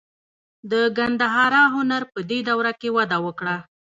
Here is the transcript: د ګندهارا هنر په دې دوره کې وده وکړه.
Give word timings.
د 0.71 0.73
ګندهارا 0.97 1.63
هنر 1.75 2.03
په 2.13 2.19
دې 2.29 2.39
دوره 2.49 2.71
کې 2.79 2.89
وده 2.97 3.17
وکړه. 3.25 3.55